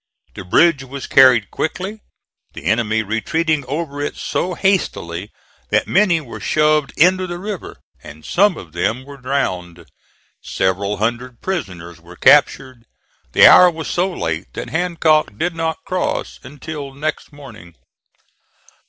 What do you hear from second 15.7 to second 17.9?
cross until next morning.